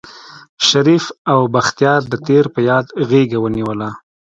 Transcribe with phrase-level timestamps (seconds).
[0.69, 3.89] شريف او بختيار د تېر په ياد غېږه ونيوله.